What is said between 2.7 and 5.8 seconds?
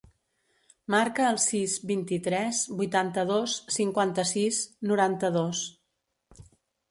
vuitanta-dos, cinquanta-sis, noranta-dos.